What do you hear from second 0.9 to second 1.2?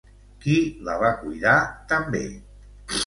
va